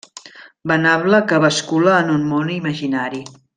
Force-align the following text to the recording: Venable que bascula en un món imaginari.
Venable 0.71 1.19
que 1.33 1.41
bascula 1.45 1.99
en 2.07 2.11
un 2.17 2.27
món 2.33 2.51
imaginari. 2.57 3.25